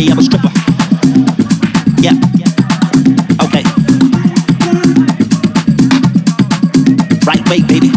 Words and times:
body 0.00 0.12
of 0.12 0.18
a 0.18 0.22
stripper. 0.22 0.50
Yeah. 2.00 2.12
Okay. 3.44 3.62
Right 7.26 7.48
way, 7.48 7.60
baby. 7.62 7.90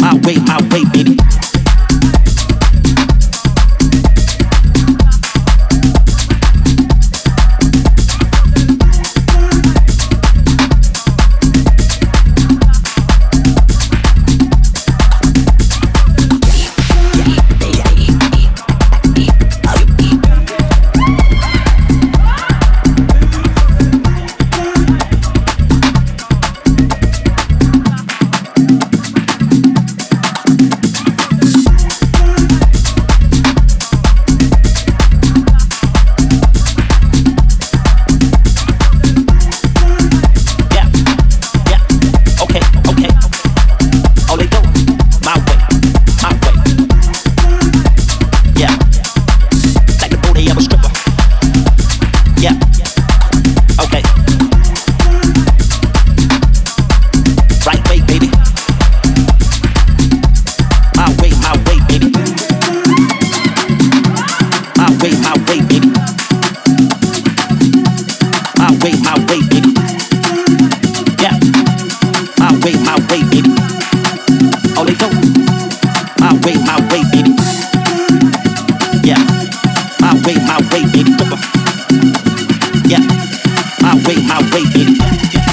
My 0.00 0.14
way, 0.24 0.36
my 0.46 0.60
way, 0.70 0.84
baby. 0.92 1.23
way, 65.04 65.12
my 65.20 65.34
way, 65.46 65.60
baby. 65.68 65.90
My 68.56 68.70
way, 68.80 68.94
my 69.04 69.14
way, 69.28 69.40
baby. 69.52 69.70
Yeah. 71.20 71.36
My 72.40 72.48
way, 72.64 72.74
my 72.88 72.96
way, 73.10 73.20
baby. 73.28 73.52
Oh, 74.76 74.84
they 74.86 74.94
go. 74.94 75.08
My 76.20 76.32
way, 76.44 76.56
my 76.64 76.80
way, 76.88 77.02
baby. 77.12 77.32
Yeah. 79.04 79.20
My 80.00 80.14
way, 80.24 80.36
my 80.48 80.58
way, 80.72 80.84
baby. 80.94 81.12
Yeah. 82.88 83.04
My 83.82 83.94
way, 84.06 84.16
my 84.24 84.40
way, 84.52 84.64
baby. 84.72 84.96
Yeah. 85.34 85.43